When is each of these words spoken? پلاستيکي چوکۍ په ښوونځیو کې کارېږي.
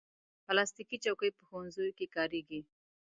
پلاستيکي 0.45 0.97
چوکۍ 1.03 1.29
په 1.35 1.41
ښوونځیو 1.47 1.95
کې 1.97 2.05
کارېږي. 2.15 2.61